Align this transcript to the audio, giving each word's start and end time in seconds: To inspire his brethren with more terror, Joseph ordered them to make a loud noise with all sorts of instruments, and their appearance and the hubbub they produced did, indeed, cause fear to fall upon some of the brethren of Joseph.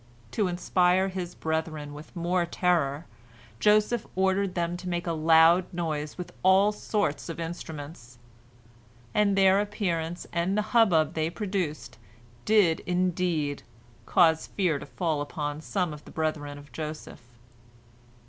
To 0.31 0.47
inspire 0.47 1.09
his 1.09 1.35
brethren 1.35 1.93
with 1.93 2.15
more 2.15 2.43
terror, 2.47 3.05
Joseph 3.59 4.07
ordered 4.15 4.55
them 4.55 4.75
to 4.77 4.89
make 4.89 5.05
a 5.05 5.11
loud 5.11 5.71
noise 5.71 6.17
with 6.17 6.33
all 6.41 6.71
sorts 6.71 7.29
of 7.29 7.39
instruments, 7.39 8.17
and 9.13 9.35
their 9.37 9.61
appearance 9.61 10.25
and 10.33 10.57
the 10.57 10.63
hubbub 10.73 11.13
they 11.13 11.29
produced 11.29 11.99
did, 12.45 12.79
indeed, 12.87 13.61
cause 14.07 14.47
fear 14.47 14.79
to 14.79 14.87
fall 14.87 15.21
upon 15.21 15.61
some 15.61 15.93
of 15.93 16.03
the 16.05 16.11
brethren 16.11 16.57
of 16.57 16.71
Joseph. 16.71 17.21